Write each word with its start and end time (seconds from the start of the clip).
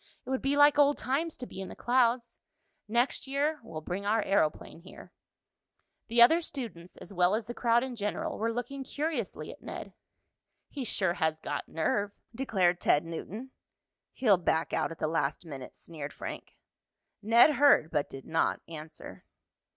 "It 0.25 0.31
would 0.31 0.41
be 0.41 0.57
like 0.57 0.79
old 0.79 0.97
times 0.97 1.37
to 1.37 1.45
be 1.45 1.61
in 1.61 1.69
the 1.69 1.75
clouds. 1.75 2.39
Next 2.87 3.27
year 3.27 3.59
we'll 3.61 3.81
bring 3.81 4.03
our 4.03 4.23
aeroplane 4.23 4.79
here." 4.79 5.13
The 6.07 6.23
other 6.23 6.41
students, 6.41 6.97
as 6.97 7.13
well 7.13 7.35
as 7.35 7.45
the 7.45 7.53
crowd 7.53 7.83
in 7.83 7.95
general, 7.95 8.39
were 8.39 8.51
looking 8.51 8.83
curiously 8.83 9.51
at 9.51 9.61
Ned. 9.61 9.93
"He 10.69 10.83
sure 10.85 11.13
has 11.13 11.39
got 11.39 11.67
nerve," 11.69 12.13
declared 12.33 12.79
Ted 12.81 13.05
Newton. 13.05 13.51
"He'll 14.11 14.37
back 14.37 14.73
out 14.73 14.89
at 14.89 14.97
the 14.97 15.07
last 15.07 15.45
minute," 15.45 15.75
sneered 15.75 16.13
Frank. 16.13 16.55
Ned 17.21 17.51
heard 17.57 17.91
but 17.91 18.09
did 18.09 18.25
not 18.25 18.59
answer. 18.67 19.23